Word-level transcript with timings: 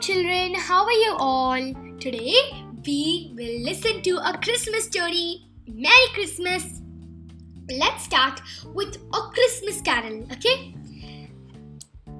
Children. 0.00 0.54
How 0.54 0.84
are 0.84 0.90
you 0.90 1.14
all? 1.16 1.72
Today 2.00 2.34
we 2.84 3.32
will 3.36 3.60
listen 3.62 4.02
to 4.02 4.16
a 4.16 4.36
Christmas 4.42 4.86
story. 4.86 5.44
Merry 5.66 6.08
Christmas! 6.12 6.80
Let's 7.70 8.04
start 8.04 8.40
with 8.74 8.96
a 9.14 9.20
Christmas 9.32 9.80
carol, 9.80 10.26
okay? 10.32 10.74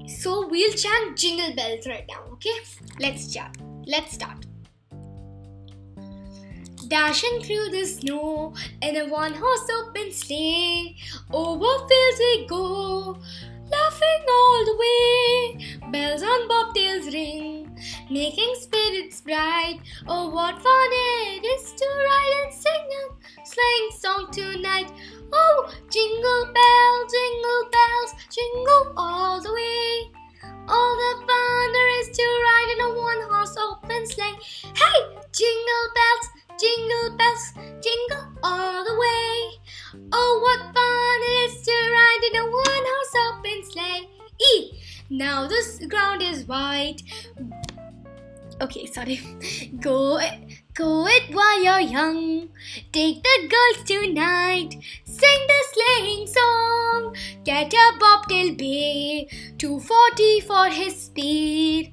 So 0.07 0.47
we'll 0.47 0.73
chant 0.75 1.19
jingle 1.19 1.57
bells 1.57 1.87
right 1.89 2.05
now, 2.09 2.33
okay? 2.35 2.55
Let's 3.01 3.33
chant. 3.33 3.57
Let's 3.87 4.15
start. 4.15 4.47
Dashing 6.87 7.43
through 7.43 7.71
the 7.71 7.85
snow 7.85 8.55
in 8.81 8.97
a 8.97 9.09
one 9.09 9.35
horse 9.35 9.69
open 9.81 10.13
sleigh, 10.13 10.97
over 11.33 11.89
fields 11.89 12.19
we 12.19 12.47
go, 12.49 13.19
laughing 13.73 14.25
all 14.39 14.65
the 14.69 14.77
way. 14.85 15.91
Bells 15.91 16.23
on 16.23 16.49
bobtails 16.49 17.13
ring, 17.13 17.77
making 18.11 18.55
spirits 18.61 19.21
bright. 19.21 19.81
Oh, 20.07 20.31
what 20.31 20.61
fun 20.61 20.91
it 20.93 21.45
is 21.45 21.73
to 21.73 21.87
ride 22.09 22.35
and 22.45 22.53
sing 22.55 22.85
a 23.01 23.47
sleighing 23.47 23.91
song 23.99 24.29
tonight! 24.33 24.91
Now 45.23 45.47
this 45.47 45.79
ground 45.87 46.21
is 46.21 46.49
white. 46.49 47.01
Okay, 48.61 48.87
sorry. 48.87 49.21
Go 49.79 50.19
go 50.75 51.07
it 51.07 51.31
while 51.31 51.63
you're 51.63 51.87
young. 51.91 52.49
Take 52.93 53.23
the 53.23 53.37
girls 53.53 53.87
tonight. 53.87 54.75
Sing 55.05 55.47
the 55.53 55.61
sleighing 55.73 56.27
song. 56.27 57.15
Get 57.45 57.73
a 57.73 57.87
bobtail 58.01 58.53
bay. 58.57 59.29
240 59.59 60.41
for 60.41 60.67
his 60.71 61.01
speed. 61.03 61.93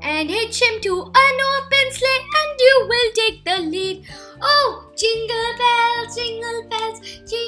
And 0.00 0.30
hitch 0.30 0.62
him 0.62 0.80
to 0.80 0.94
an 1.24 1.36
open 1.52 1.92
sleigh, 1.92 2.24
and 2.40 2.60
you 2.66 2.74
will 2.88 3.10
take 3.20 3.44
the 3.44 3.58
lead. 3.68 4.06
Oh, 4.40 4.90
jingle 4.96 5.52
bells, 5.60 6.16
jingle 6.16 6.68
bells, 6.70 7.00
jingle 7.28 7.45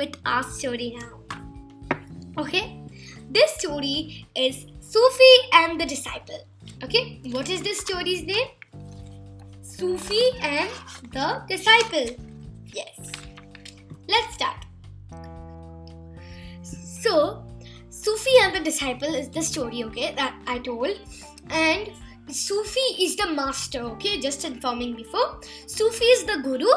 with 0.00 0.16
our 0.24 0.42
story 0.42 0.96
now. 0.98 1.20
Okay? 2.38 2.64
This 3.30 3.50
story 3.58 4.26
is 4.34 4.66
Sufi 4.80 5.34
and 5.52 5.80
the 5.80 5.86
disciple. 5.86 6.40
Okay? 6.82 7.20
What 7.30 7.50
is 7.50 7.62
this 7.62 7.80
story's 7.80 8.24
name? 8.24 8.48
Sufi 9.60 10.22
and 10.40 10.70
the 11.12 11.42
disciple. 11.48 12.06
Yes. 12.72 13.12
Let's 14.08 14.34
start. 14.34 14.64
So, 16.62 17.44
Sufi 17.88 18.30
and 18.42 18.54
the 18.54 18.60
disciple 18.60 19.14
is 19.14 19.28
the 19.28 19.42
story, 19.42 19.84
okay, 19.84 20.14
that 20.14 20.34
I 20.46 20.58
told. 20.58 20.98
And 21.50 21.92
Sufi 22.28 23.04
is 23.04 23.16
the 23.16 23.32
master, 23.32 23.80
okay, 23.94 24.20
just 24.20 24.44
informing 24.44 24.96
before. 24.96 25.40
Sufi 25.66 26.04
is 26.04 26.24
the 26.24 26.40
guru 26.42 26.70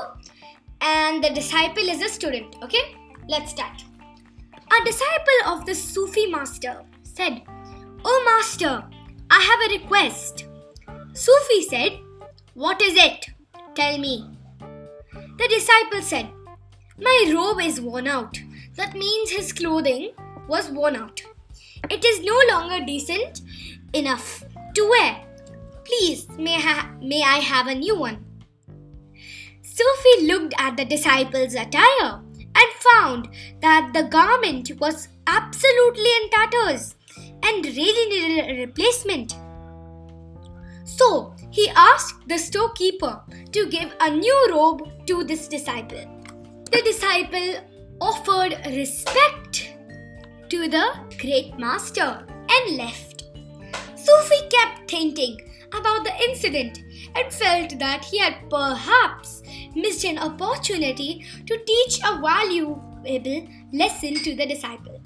and 0.82 1.24
the 1.24 1.30
disciple 1.30 1.90
is 1.96 2.02
a 2.02 2.10
student, 2.10 2.58
okay. 2.64 2.96
Let's 3.28 3.52
start. 3.52 3.84
A 4.54 4.86
disciple 4.86 5.42
of 5.48 5.66
the 5.66 5.74
Sufi 5.74 6.26
master 6.28 6.82
said, 7.04 7.44
Oh 8.04 8.24
master, 8.26 8.84
I 9.30 9.40
have 9.40 9.72
a 9.72 9.82
request. 9.82 10.46
Sufi 11.14 11.62
said, 11.70 12.00
What 12.54 12.82
is 12.82 12.96
it? 12.98 13.30
Tell 13.76 13.98
me. 13.98 14.30
The 15.38 15.48
disciple 15.50 16.02
said, 16.02 16.30
My 17.00 17.32
robe 17.34 17.62
is 17.62 17.80
worn 17.80 18.08
out. 18.08 18.38
That 18.76 18.94
means 18.94 19.30
his 19.30 19.54
clothing 19.54 20.12
was 20.50 20.70
worn 20.70 20.98
out. 20.98 21.22
It 21.90 22.04
is 22.04 22.26
no 22.26 22.40
longer 22.50 22.86
decent 22.86 23.42
enough 23.94 24.44
to 24.74 24.90
wear. 24.90 25.26
Please, 25.86 26.28
may, 26.38 26.60
ha- 26.60 26.92
may 27.02 27.22
I 27.22 27.38
have 27.38 27.68
a 27.68 27.76
new 27.76 27.98
one? 27.98 28.26
Sufi 29.62 30.28
looked 30.28 30.56
at 30.58 30.76
the 30.78 30.86
disciple's 30.86 31.56
attire 31.56 32.23
found 32.92 33.30
that 33.62 33.92
the 33.94 34.04
garment 34.04 34.72
was 34.80 35.08
absolutely 35.28 36.10
in 36.22 36.30
tatters 36.30 36.96
and 37.44 37.66
really 37.66 38.10
needed 38.10 38.50
a 38.50 38.62
replacement. 38.66 39.36
So 40.86 41.34
he 41.52 41.70
asked 41.76 42.28
the 42.28 42.38
storekeeper 42.38 43.22
to 43.52 43.70
give 43.70 43.94
a 44.00 44.10
new 44.10 44.48
robe 44.52 45.06
to 45.08 45.24
this 45.24 45.48
disciple. 45.48 46.06
The 46.72 46.82
disciple 46.84 47.56
offered 48.02 48.58
respect 48.68 49.74
to 50.50 50.68
the 50.68 50.88
great 51.20 51.58
master 51.58 52.26
and 52.50 52.78
left. 52.78 53.24
Sufi 53.96 54.50
kept 54.50 54.90
thinking 54.90 55.38
about 55.72 56.04
the 56.04 56.16
incident 56.30 56.80
and 57.16 57.34
felt 57.34 57.80
that 57.80 58.06
he 58.06 58.20
had 58.20 58.50
perhaps 58.50 59.42
missed 59.76 60.06
an 60.06 60.18
opportunity 60.18 61.26
to 61.46 61.58
teach 61.66 62.00
a 62.04 62.20
valuable 62.20 62.82
lesson 63.72 64.16
to 64.16 64.36
the 64.36 64.46
disciple. 64.46 65.02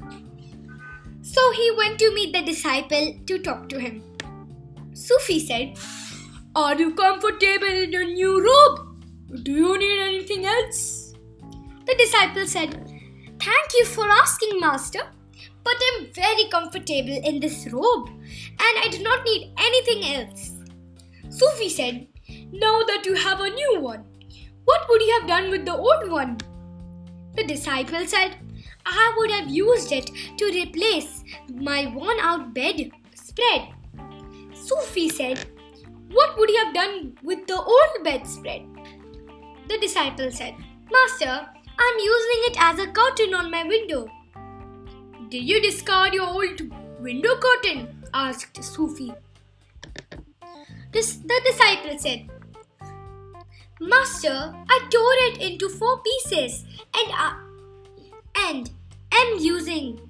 So 1.21 1.51
he 1.51 1.71
went 1.77 1.99
to 1.99 2.13
meet 2.13 2.33
the 2.33 2.41
disciple 2.41 3.13
to 3.25 3.39
talk 3.39 3.67
to 3.69 3.79
him. 3.79 4.03
Sufi 4.93 5.39
said, 5.39 5.77
Are 6.55 6.75
you 6.75 6.93
comfortable 6.93 7.67
in 7.67 7.91
your 7.91 8.05
new 8.05 8.43
robe? 8.43 9.43
Do 9.43 9.51
you 9.51 9.77
need 9.77 9.99
anything 9.99 10.45
else? 10.45 11.13
The 11.85 11.95
disciple 11.97 12.47
said, 12.47 12.73
Thank 13.39 13.73
you 13.77 13.85
for 13.85 14.07
asking, 14.09 14.59
Master, 14.59 15.01
but 15.63 15.75
I'm 15.87 16.07
very 16.13 16.49
comfortable 16.49 17.19
in 17.23 17.39
this 17.39 17.67
robe 17.71 18.09
and 18.09 18.79
I 18.83 18.87
do 18.89 19.03
not 19.03 19.23
need 19.25 19.53
anything 19.57 20.15
else. 20.15 20.51
Sufi 21.29 21.69
said, 21.69 22.07
Now 22.51 22.83
that 22.87 23.03
you 23.05 23.15
have 23.15 23.41
a 23.41 23.49
new 23.49 23.81
one, 23.81 24.05
what 24.67 24.85
would 24.89 25.01
you 25.01 25.17
have 25.17 25.27
done 25.27 25.49
with 25.49 25.65
the 25.65 25.75
old 25.75 26.11
one? 26.11 26.37
The 27.35 27.45
disciple 27.45 28.05
said, 28.05 28.35
I 28.85 29.13
would 29.17 29.31
have 29.31 29.49
used 29.49 29.93
it 29.93 30.11
to 30.37 30.45
replace 30.45 31.23
my 31.53 31.87
worn 31.95 32.17
out 32.19 32.53
bed 32.53 32.91
spread. 33.15 33.69
Sufi 34.53 35.07
said, 35.07 35.45
What 36.11 36.37
would 36.37 36.49
you 36.49 36.57
have 36.65 36.73
done 36.73 37.17
with 37.23 37.47
the 37.47 37.61
old 37.61 38.03
bedspread? 38.03 38.65
The 39.69 39.77
disciple 39.79 40.31
said, 40.31 40.55
Master, 40.91 41.47
I'm 41.79 41.99
using 41.99 42.41
it 42.49 42.57
as 42.59 42.79
a 42.79 42.87
curtain 42.87 43.33
on 43.33 43.49
my 43.49 43.63
window. 43.63 44.07
Did 45.29 45.43
you 45.43 45.61
discard 45.61 46.13
your 46.13 46.27
old 46.27 46.61
window 46.99 47.37
curtain? 47.37 48.03
asked 48.13 48.61
Sufi. 48.61 49.13
The 50.91 51.41
disciple 51.45 51.97
said, 51.99 52.27
Master, 53.79 54.53
I 54.69 54.87
tore 54.89 55.17
it 55.29 55.41
into 55.41 55.69
four 55.69 56.01
pieces 56.01 56.65
and, 56.95 57.11
uh, 57.17 57.33
and 58.49 58.71
am 59.11 59.37
using 59.39 60.01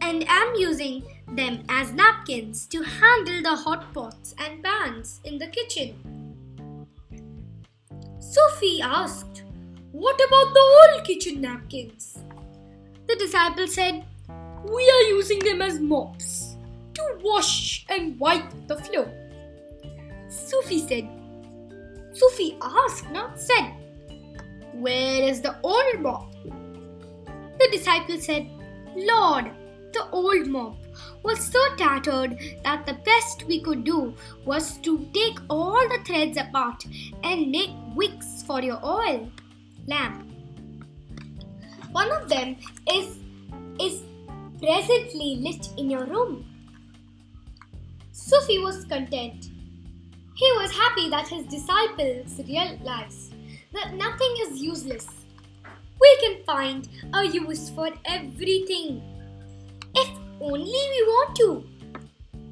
and 0.00 0.24
am 0.28 0.54
using 0.56 1.02
them 1.28 1.62
as 1.68 1.92
napkins 1.92 2.66
to 2.66 2.82
handle 2.82 3.42
the 3.42 3.56
hot 3.56 3.92
pots 3.94 4.34
and 4.38 4.62
pans 4.62 5.20
in 5.24 5.38
the 5.38 5.46
kitchen. 5.46 6.86
Sufi 8.20 8.80
asked, 8.82 9.44
What 9.92 10.16
about 10.16 10.52
the 10.52 10.92
old 10.94 11.04
kitchen 11.04 11.40
napkins? 11.40 12.18
The 13.06 13.16
disciple 13.16 13.66
said, 13.66 14.04
We 14.70 14.90
are 14.90 15.08
using 15.08 15.38
them 15.38 15.62
as 15.62 15.80
mops 15.80 16.56
to 16.94 17.02
wash 17.22 17.86
and 17.88 18.18
wipe 18.20 18.50
the 18.66 18.76
floor. 18.76 19.10
Sufi 20.28 20.86
said, 20.86 21.17
Sufi 22.18 22.56
asked, 22.60 23.10
not 23.10 23.40
said, 23.40 23.72
Where 24.72 25.22
is 25.22 25.40
the 25.40 25.56
old 25.62 26.00
mop? 26.00 26.32
The 26.42 27.68
disciple 27.70 28.20
said, 28.20 28.48
Lord, 28.96 29.50
the 29.92 30.08
old 30.10 30.46
mop 30.48 30.76
was 31.22 31.38
so 31.38 31.58
tattered 31.76 32.38
that 32.64 32.86
the 32.86 32.94
best 33.04 33.44
we 33.44 33.60
could 33.60 33.84
do 33.84 34.14
was 34.44 34.78
to 34.78 35.08
take 35.14 35.38
all 35.48 35.88
the 35.88 36.02
threads 36.04 36.36
apart 36.36 36.84
and 37.22 37.50
make 37.50 37.70
wicks 37.94 38.42
for 38.42 38.60
your 38.62 38.84
oil 38.84 39.30
lamp. 39.86 40.28
One 41.92 42.10
of 42.12 42.28
them 42.28 42.56
is 42.92 43.18
is 43.80 44.02
presently 44.60 45.36
lit 45.36 45.68
in 45.76 45.88
your 45.90 46.04
room. 46.04 46.44
Sufi 48.12 48.58
was 48.58 48.84
content. 48.84 49.50
He 50.38 50.52
was 50.52 50.70
happy 50.70 51.10
that 51.10 51.26
his 51.26 51.46
disciples 51.46 52.40
realized 52.46 53.34
that 53.72 53.94
nothing 53.94 54.34
is 54.42 54.62
useless. 54.62 55.08
We 56.00 56.16
can 56.20 56.44
find 56.44 56.88
a 57.12 57.24
use 57.24 57.70
for 57.70 57.88
everything 58.04 59.02
if 59.96 60.08
only 60.40 60.82
we 60.92 61.02
want 61.08 61.34
to. 61.38 61.64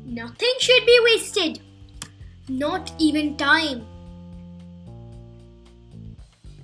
Nothing 0.04 0.54
should 0.58 0.84
be 0.84 0.98
wasted, 1.04 1.60
not 2.48 2.90
even 2.98 3.36
time. 3.36 3.86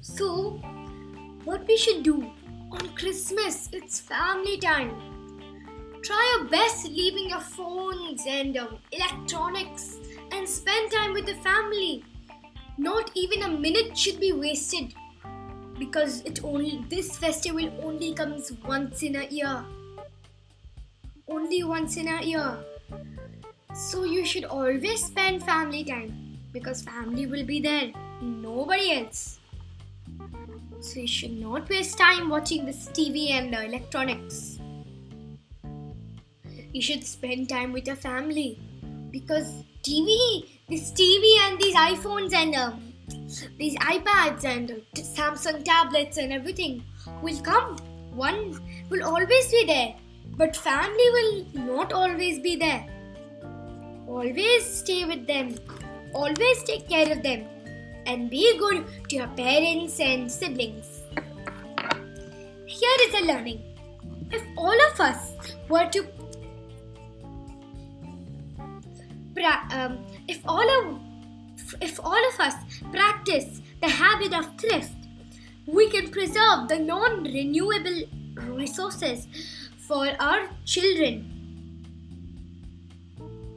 So, 0.01 0.61
what 1.45 1.69
we 1.69 1.77
should 1.77 2.03
do 2.03 2.33
on 2.73 2.89
Christmas, 2.97 3.69
it's 3.73 4.01
family 4.01 4.59
time. 4.59 4.91
Try 6.03 6.37
your 6.37 6.49
best 6.51 6.89
leaving 6.89 7.29
your 7.31 7.39
phones 7.39 8.25
and 8.27 8.57
um, 8.57 8.79
electronics 8.91 9.99
and 10.33 10.49
spend 10.49 10.91
time 10.91 11.13
with 11.13 11.27
the 11.27 11.35
family. 11.37 12.05
Not 12.79 13.11
even 13.15 13.43
a 13.43 13.49
minute 13.49 13.97
should 13.97 14.19
be 14.19 14.33
wasted 14.33 14.95
because 15.79 16.23
it 16.23 16.43
only 16.43 16.85
this 16.89 17.19
festival 17.19 17.71
only 17.83 18.15
comes 18.15 18.53
once 18.67 19.03
in 19.03 19.17
a 19.17 19.25
year. 19.27 19.65
Only 21.29 21.63
once 21.65 21.97
in 21.97 22.09
a 22.09 22.23
year. 22.23 22.59
So 23.75 24.05
you 24.05 24.25
should 24.25 24.45
always 24.45 25.05
spend 25.05 25.43
family 25.43 25.85
time 25.85 26.39
because 26.53 26.83
family 26.83 27.27
will 27.27 27.45
be 27.45 27.61
there, 27.61 27.93
nobody 28.21 28.93
else. 28.93 29.39
So 30.81 31.01
you 31.01 31.07
should 31.07 31.39
not 31.41 31.69
waste 31.69 31.97
time 31.97 32.29
watching 32.29 32.67
this 32.67 32.89
TV 32.89 33.31
and 33.31 33.55
electronics. 33.55 34.59
You 36.73 36.83
should 36.83 37.05
spend 37.05 37.49
time 37.49 37.73
with 37.73 37.87
your 37.87 37.97
family 37.97 38.59
because 39.13 39.63
TV, 39.83 40.49
this 40.69 40.91
TV 40.93 41.37
and 41.43 41.61
these 41.61 41.75
iPhones 41.75 42.33
and 42.35 42.55
uh, 42.55 42.73
these 43.59 43.77
iPads 43.77 44.45
and 44.45 44.71
uh, 44.71 44.75
Samsung 44.95 45.65
tablets 45.65 46.17
and 46.17 46.33
everything 46.33 46.83
will 47.23 47.41
come. 47.43 47.77
One 48.15 48.59
will 48.89 49.05
always 49.05 49.51
be 49.51 49.65
there, 49.67 49.95
but 50.37 50.57
family 50.57 51.11
will 51.17 51.47
not 51.67 51.93
always 51.93 52.41
be 52.41 52.57
there. 52.57 52.87
Always 54.09 54.65
stay 54.65 55.05
with 55.05 55.27
them. 55.27 55.55
Always 56.15 56.63
take 56.65 56.89
care 56.89 57.11
of 57.11 57.23
them 57.23 57.47
and 58.07 58.29
be 58.31 58.59
good 58.59 58.85
to 59.09 59.17
your 59.17 59.29
parents 59.29 60.01
and 60.01 60.31
siblings. 60.31 61.03
Here 62.67 62.99
is 63.03 63.15
a 63.15 63.27
learning. 63.27 63.63
If 64.31 64.43
all 64.57 64.79
of 64.91 65.01
us 65.01 65.33
were 65.69 65.89
to 65.91 66.07
pra- 69.35 69.67
um, 69.73 70.05
if 70.29 70.41
all 70.47 70.69
of 70.79 70.99
if 71.81 71.99
all 72.05 72.29
of 72.31 72.41
us 72.41 72.55
practice 72.91 73.61
the 73.81 73.89
habit 73.89 74.35
of 74.35 74.47
thrift, 74.59 74.95
we 75.67 75.89
can 75.91 76.09
preserve 76.11 76.69
the 76.69 76.79
non-renewable 76.79 78.03
resources 78.49 79.27
for 79.79 80.09
our 80.21 80.49
children, 80.65 81.17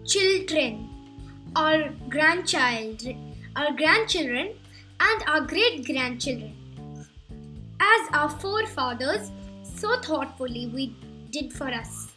children, 0.05 0.89
our 1.55 1.89
grandchild, 2.09 3.03
our 3.55 3.71
grandchildren, 3.73 4.53
and 4.99 5.23
our 5.27 5.41
great 5.41 5.85
grandchildren. 5.85 6.53
As 7.79 8.09
our 8.13 8.29
forefathers 8.29 9.31
so 9.75 9.99
thoughtfully 9.99 10.67
we 10.73 10.95
did 11.31 11.51
for 11.51 11.67
us. 11.67 12.13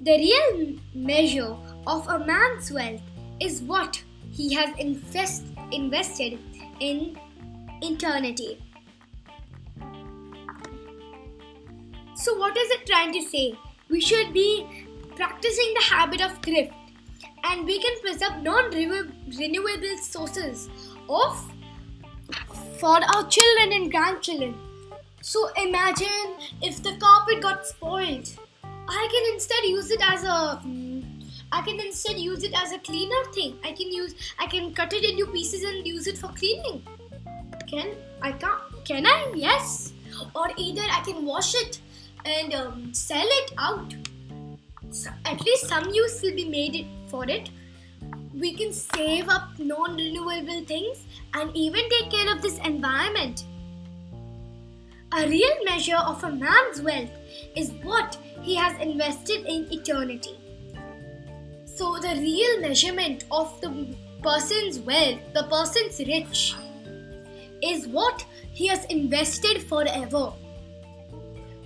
The 0.00 0.12
real 0.12 0.78
measure 0.94 1.56
of 1.86 2.08
a 2.08 2.18
man's 2.18 2.70
wealth 2.70 3.00
is 3.40 3.62
what 3.62 4.02
he 4.30 4.54
has 4.54 4.76
invest, 4.78 5.44
invested 5.70 6.38
in 6.80 7.18
eternity. 7.82 8.62
So, 12.14 12.36
what 12.36 12.56
is 12.56 12.70
it 12.70 12.86
trying 12.86 13.12
to 13.12 13.22
say? 13.22 13.58
We 13.90 14.00
should 14.00 14.32
be 14.32 14.86
practicing 15.16 15.74
the 15.74 15.84
habit 15.84 16.20
of 16.20 16.38
thrift 16.38 16.72
and 17.44 17.64
we 17.66 17.78
can 17.80 18.00
preserve 18.00 18.42
non 18.42 18.70
renewable 18.70 19.98
sources 19.98 20.68
of 21.08 21.52
for 22.78 23.00
our 23.14 23.28
children 23.28 23.72
and 23.72 23.90
grandchildren. 23.90 24.54
So, 25.20 25.50
imagine 25.56 26.36
if 26.62 26.82
the 26.82 26.96
carpet 26.96 27.42
got 27.42 27.66
spoiled. 27.66 28.28
I 28.64 29.08
can 29.10 29.34
instead 29.34 29.64
use 29.64 29.90
it 29.90 30.00
as 30.02 30.24
a 30.24 30.60
I 31.52 31.60
can 31.60 31.78
instead 31.80 32.18
use 32.18 32.42
it 32.44 32.54
as 32.56 32.72
a 32.72 32.78
cleaner 32.78 33.24
thing. 33.34 33.58
I 33.62 33.72
can 33.72 33.92
use 33.92 34.14
I 34.38 34.46
can 34.46 34.72
cut 34.74 34.92
it 34.94 35.04
into 35.04 35.30
pieces 35.30 35.62
and 35.62 35.86
use 35.86 36.06
it 36.06 36.18
for 36.18 36.28
cleaning. 36.28 36.82
Can 37.66 37.90
I 38.22 38.32
can 38.32 38.58
can 38.84 39.06
I? 39.06 39.32
Yes. 39.34 39.92
Or 40.34 40.48
either 40.56 40.82
I 40.90 41.00
can 41.00 41.24
wash 41.24 41.54
it 41.54 41.80
and 42.24 42.54
um, 42.54 42.94
sell 42.94 43.26
it 43.26 43.52
out. 43.58 43.94
So 44.90 45.10
at 45.24 45.44
least 45.44 45.68
some 45.68 45.90
use 45.90 46.20
will 46.22 46.34
be 46.34 46.48
made 46.48 46.86
for 47.08 47.28
it. 47.28 47.50
We 48.34 48.54
can 48.54 48.72
save 48.72 49.28
up 49.28 49.48
non-renewable 49.58 50.64
things 50.64 51.04
and 51.34 51.54
even 51.54 51.82
take 51.90 52.10
care 52.10 52.34
of 52.34 52.42
this 52.42 52.58
environment. 52.58 53.44
A 55.14 55.28
real 55.28 55.64
measure 55.64 55.96
of 55.96 56.24
a 56.24 56.30
man's 56.30 56.80
wealth 56.80 57.10
is 57.54 57.72
what 57.82 58.16
he 58.40 58.54
has 58.54 58.78
invested 58.80 59.44
in 59.44 59.70
eternity. 59.70 60.38
So, 61.82 61.98
the 61.98 62.14
real 62.14 62.60
measurement 62.60 63.24
of 63.32 63.60
the 63.60 63.96
person's 64.22 64.78
wealth, 64.78 65.18
the 65.34 65.42
person's 65.50 65.98
rich, 65.98 66.54
is 67.60 67.88
what 67.88 68.24
he 68.52 68.68
has 68.68 68.84
invested 68.84 69.60
forever. 69.64 70.26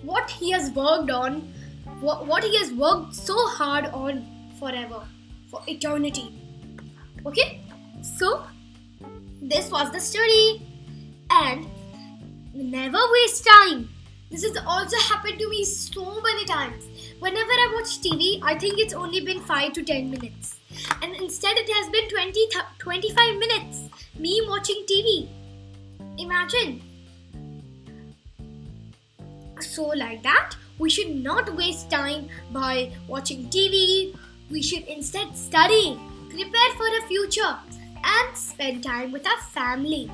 What 0.00 0.30
he 0.30 0.52
has 0.52 0.70
worked 0.70 1.10
on, 1.10 1.52
what, 2.00 2.26
what 2.26 2.44
he 2.44 2.56
has 2.56 2.72
worked 2.72 3.14
so 3.14 3.34
hard 3.58 3.84
on 3.92 4.25
forever, 4.58 5.02
for 5.50 5.61
eternity. 5.66 6.32
Okay? 7.26 7.61
So, 8.00 8.46
this 9.42 9.70
was 9.70 9.92
the 9.92 10.00
story. 10.00 10.62
And 11.28 11.66
never 12.54 13.02
waste 13.12 13.44
time. 13.44 13.90
This 14.30 14.42
has 14.42 14.56
also 14.66 14.97
happened 14.99 15.38
to 15.38 15.49
me 15.49 15.64
so 15.64 16.21
many 16.21 16.45
times. 16.45 16.85
Whenever 17.21 17.50
I 17.50 17.73
watch 17.75 18.00
TV, 18.00 18.40
I 18.42 18.59
think 18.59 18.78
it's 18.78 18.92
only 18.92 19.21
been 19.21 19.40
5 19.40 19.73
to 19.75 19.83
10 19.83 20.11
minutes. 20.11 20.59
And 21.02 21.14
instead, 21.14 21.56
it 21.56 21.71
has 21.73 21.88
been 21.90 22.09
20, 22.09 22.33
th- 22.33 22.64
25 22.78 23.38
minutes 23.38 23.83
me 24.18 24.42
watching 24.49 24.85
TV. 24.90 25.28
Imagine. 26.18 26.83
So, 29.61 29.85
like 29.87 30.23
that, 30.23 30.54
we 30.78 30.90
should 30.90 31.14
not 31.14 31.54
waste 31.54 31.90
time 31.90 32.28
by 32.52 32.92
watching 33.09 33.49
TV. 33.49 34.16
We 34.50 34.62
should 34.62 34.85
instead 34.85 35.37
study, 35.37 35.99
prepare 36.28 36.73
for 36.76 36.90
the 36.90 37.02
future, 37.09 37.56
and 38.04 38.37
spend 38.37 38.85
time 38.85 39.12
with 39.12 39.26
our 39.26 39.40
family. 39.52 40.11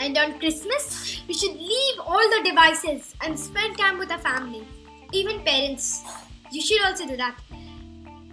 And 0.00 0.16
on 0.16 0.38
Christmas, 0.38 1.20
we 1.28 1.34
should 1.34 1.56
leave 1.56 2.00
all 2.00 2.26
the 2.30 2.40
devices 2.42 3.14
and 3.20 3.38
spend 3.38 3.76
time 3.76 3.98
with 3.98 4.10
our 4.10 4.18
family. 4.18 4.66
Even 5.12 5.40
parents, 5.40 6.04
you 6.50 6.62
should 6.62 6.80
also 6.80 7.06
do 7.06 7.18
that. 7.18 7.36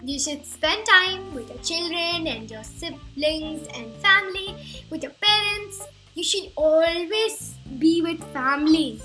You 0.02 0.18
should 0.18 0.46
spend 0.46 0.86
time 0.86 1.36
with 1.36 1.50
your 1.50 1.58
children 1.60 2.28
and 2.28 2.50
your 2.50 2.64
siblings 2.64 3.68
and 3.76 3.94
family, 3.96 4.56
with 4.90 5.04
your 5.04 5.12
parents. 5.20 5.82
You 6.16 6.24
should 6.24 6.52
always 6.56 7.56
be 7.78 8.02
with 8.02 8.24
family. 8.32 9.02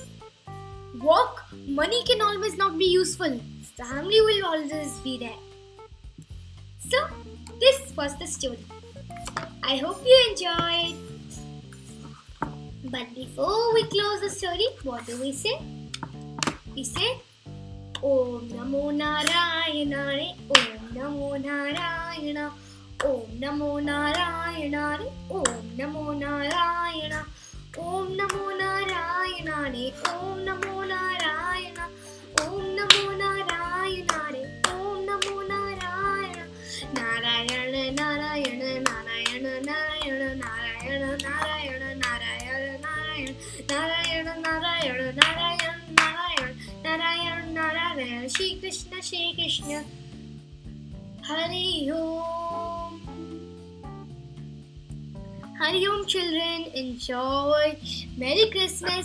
Work, 1.03 1.43
money 1.67 2.05
can 2.05 2.23
always 2.23 2.57
not 2.57 2.79
be 2.79 2.85
useful. 2.85 3.41
Family 3.77 4.21
will 4.21 4.47
always 4.47 4.99
be 4.99 5.19
there. 5.19 5.41
So, 6.89 7.09
this 7.59 7.93
was 7.97 8.17
the 8.19 8.27
story. 8.27 8.65
I 9.65 9.79
hope 9.79 10.01
you 10.07 10.27
enjoyed. 10.31 11.12
But 12.85 13.15
before 13.15 13.75
we 13.75 13.85
close 13.85 14.21
the 14.23 14.31
story, 14.31 14.67
what 14.83 15.07
do 15.07 15.17
we 15.21 15.31
say? 15.33 15.57
We 16.75 16.83
say, 16.83 17.17
Om 18.03 18.49
Namo 18.51 18.91
Narayana, 18.91 20.35
Om 20.51 20.91
Namo 20.93 21.41
Narayana, 21.41 22.51
Om 23.05 23.23
Namo 23.39 23.81
Narayana, 23.81 24.99
Om 25.31 25.45
Namo 25.79 26.19
Narayana, 26.19 27.25
Om 27.79 28.17
Namo 28.19 28.59
Narayana, 28.59 29.93
Om 30.11 30.42
Krishna, 48.73 49.03
Shri 49.03 49.35
Krishna. 49.37 49.85
Hari 51.21 51.93
Om. 51.93 53.05
Hari 55.61 55.87
Om, 55.87 56.07
children. 56.07 56.73
Enjoy. 56.73 57.77
Merry 58.17 58.49
Christmas 58.51 59.05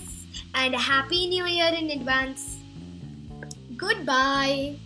and 0.56 0.74
a 0.74 0.78
Happy 0.78 1.28
New 1.28 1.46
Year 1.46 1.74
in 1.76 1.92
advance. 1.92 2.56
Goodbye. 3.76 4.78